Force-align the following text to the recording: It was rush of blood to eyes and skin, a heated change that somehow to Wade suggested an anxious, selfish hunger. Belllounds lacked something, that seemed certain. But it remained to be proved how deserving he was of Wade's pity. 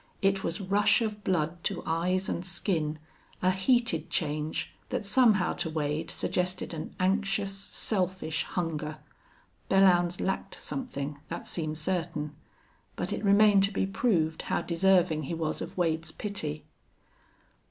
It 0.23 0.43
was 0.43 0.59
rush 0.59 1.03
of 1.03 1.23
blood 1.23 1.63
to 1.65 1.83
eyes 1.85 2.27
and 2.27 2.43
skin, 2.43 2.97
a 3.43 3.51
heated 3.51 4.09
change 4.09 4.73
that 4.89 5.05
somehow 5.05 5.53
to 5.53 5.69
Wade 5.69 6.09
suggested 6.09 6.73
an 6.73 6.95
anxious, 6.99 7.55
selfish 7.55 8.41
hunger. 8.43 8.97
Belllounds 9.69 10.19
lacked 10.19 10.55
something, 10.55 11.19
that 11.29 11.45
seemed 11.45 11.77
certain. 11.77 12.35
But 12.95 13.13
it 13.13 13.23
remained 13.23 13.61
to 13.65 13.71
be 13.71 13.85
proved 13.85 14.41
how 14.49 14.63
deserving 14.63 15.25
he 15.25 15.35
was 15.35 15.61
of 15.61 15.77
Wade's 15.77 16.11
pity. 16.11 16.65